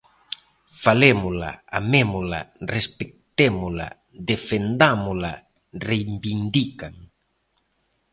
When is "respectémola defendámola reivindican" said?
2.75-6.95